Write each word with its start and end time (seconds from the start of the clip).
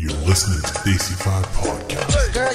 You're 0.00 0.12
listening 0.24 0.62
to 0.62 0.72
Desi 0.80 1.12
Vibe 1.20 1.44
Podcast. 1.52 2.32
Girl, 2.32 2.50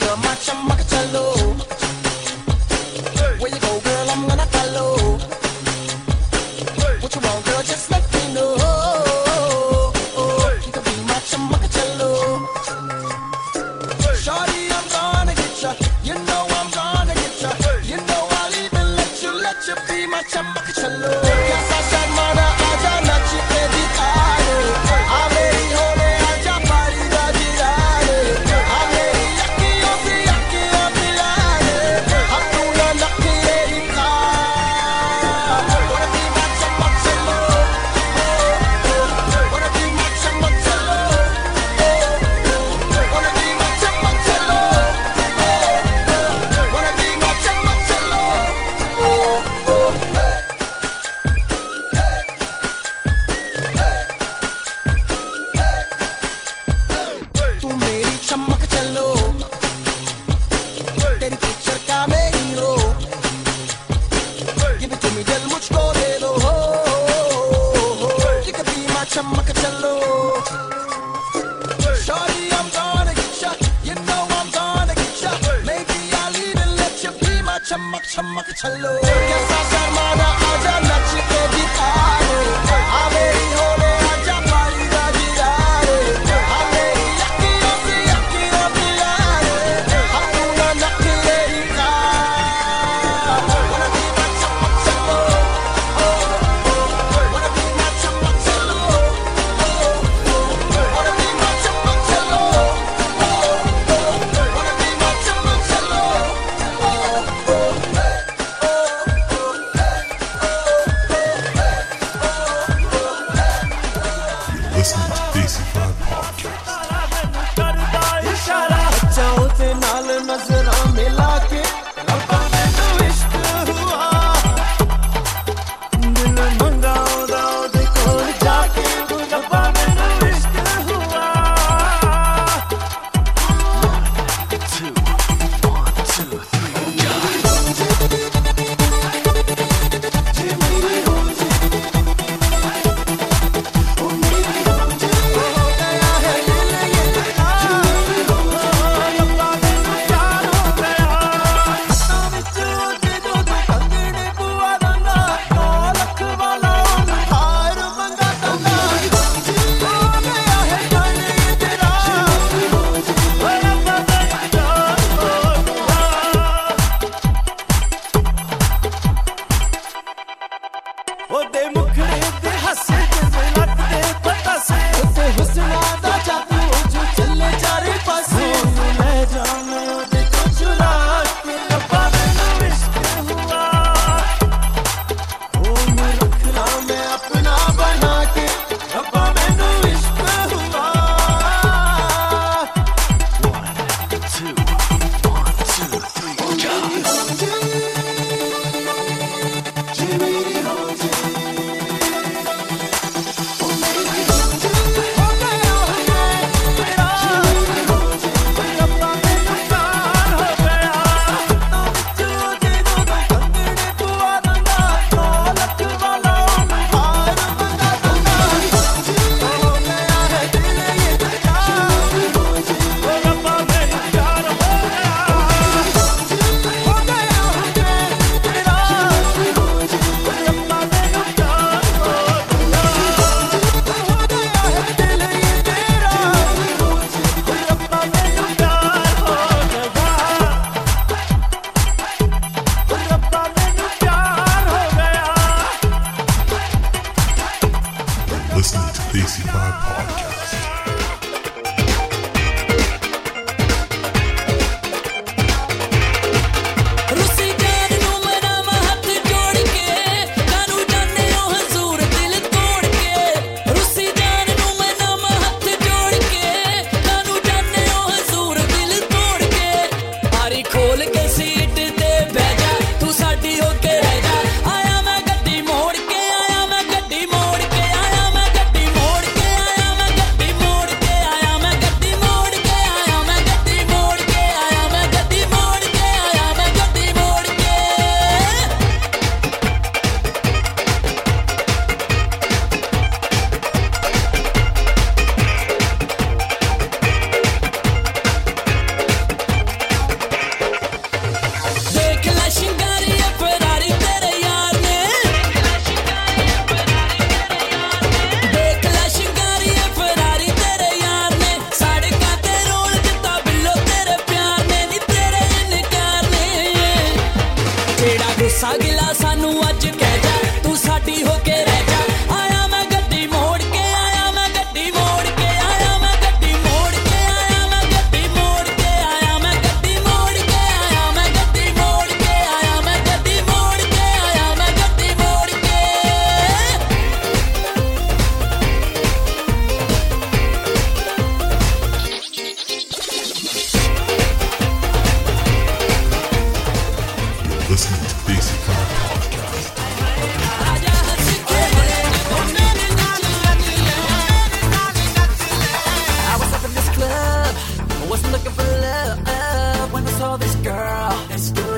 love 358.86 359.94
when 359.94 360.04
I 360.06 360.12
saw 360.20 360.38
this 360.38 360.56
girl. 360.56 361.12
It's 361.30 361.52
good. 361.52 361.75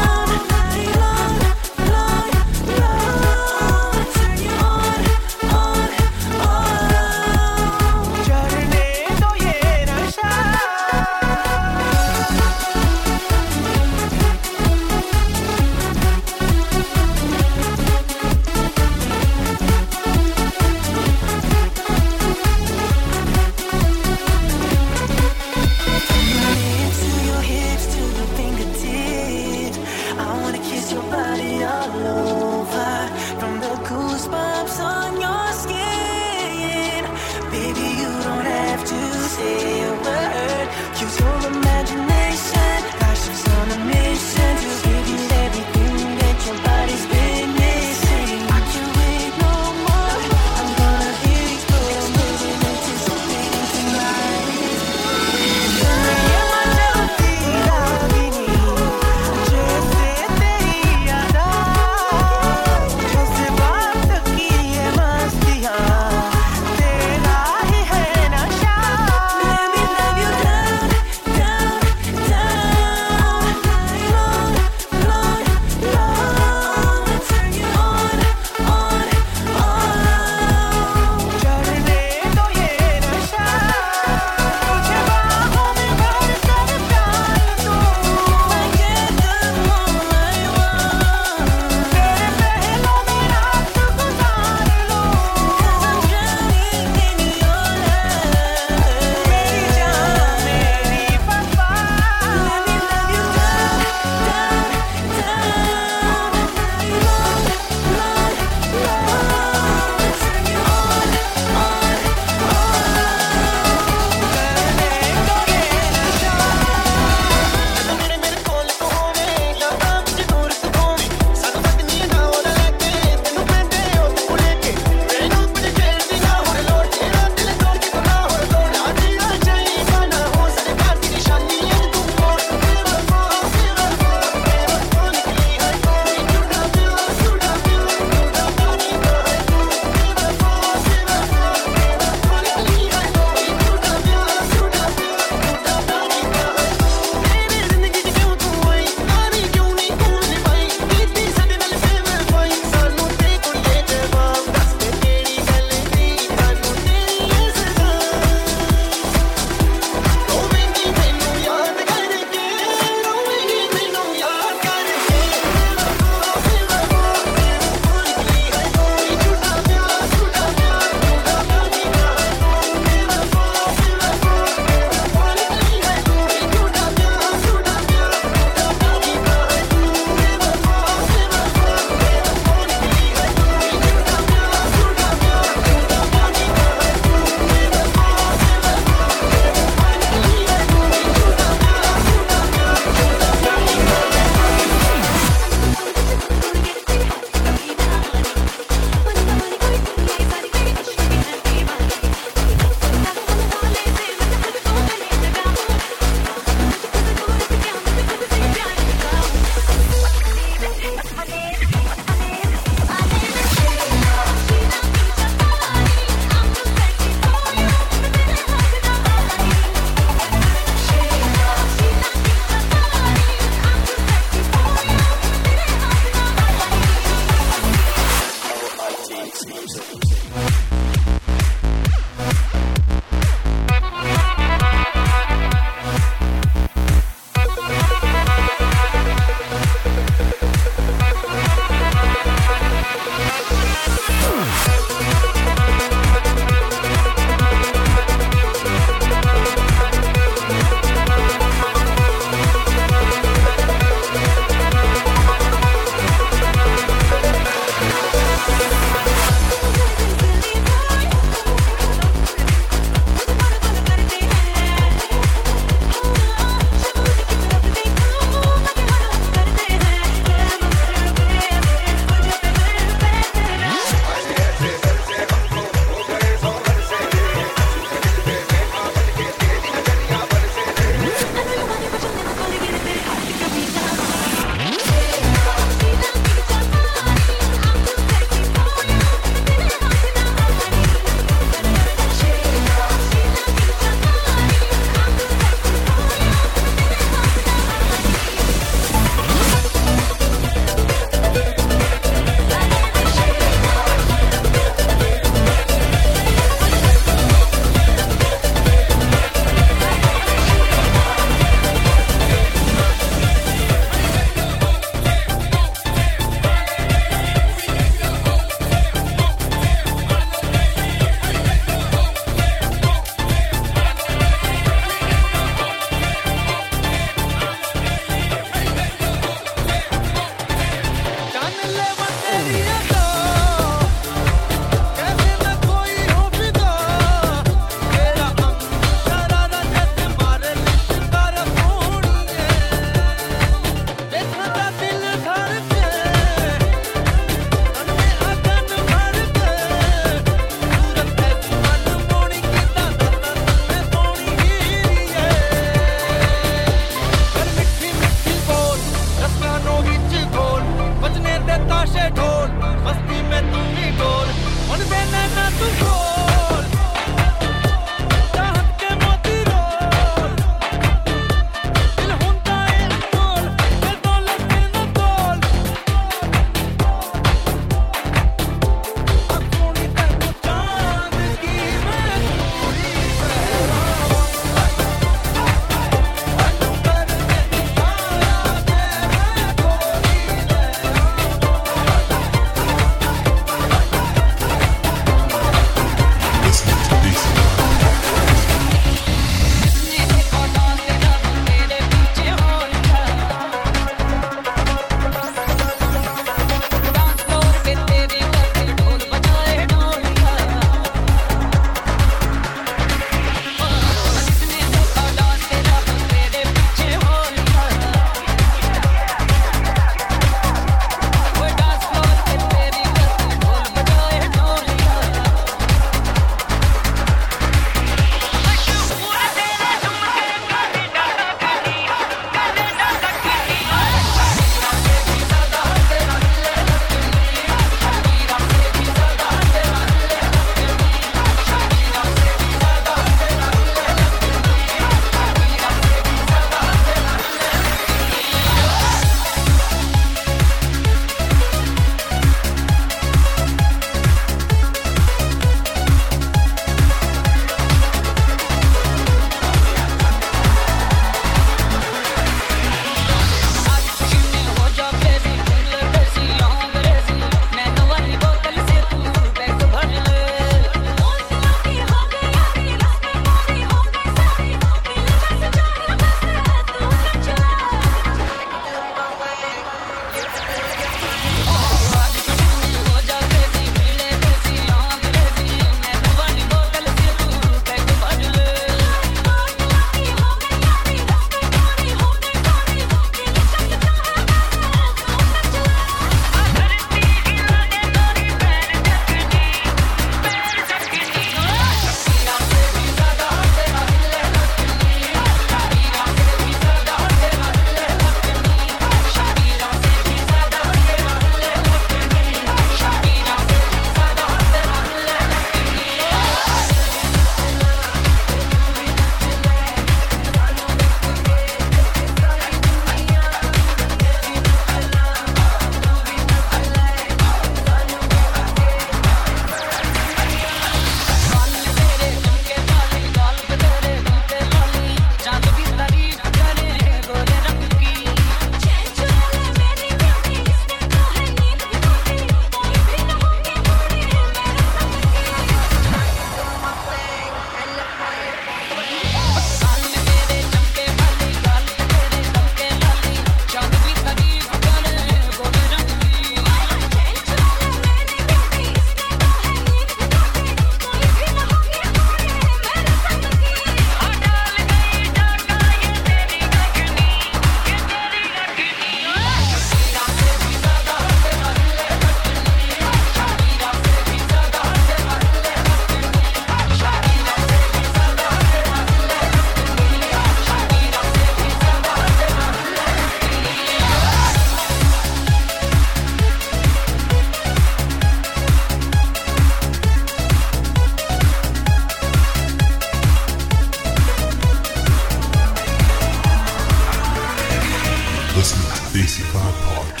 Desi 598.93 599.23
Vibe 599.23 599.61
Podcast. 599.63 600.00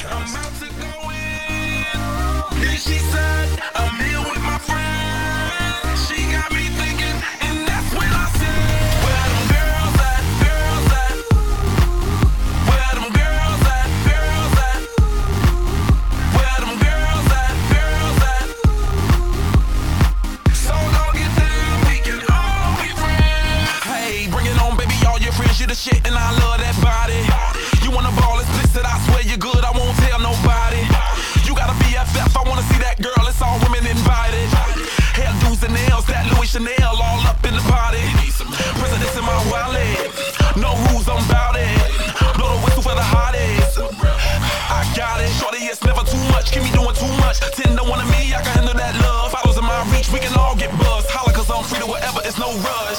Whatever, 52.57 52.90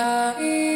aí. 0.00 0.69